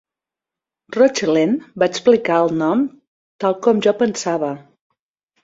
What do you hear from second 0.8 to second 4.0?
Rochlen va explicar el nom tal com jo